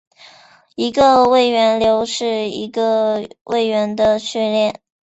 [0.73, 4.81] 一个位元流是一个位元的序列。